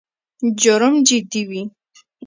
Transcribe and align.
جرم 0.61 0.95
جدي 1.07 1.41
وي. 1.49 1.61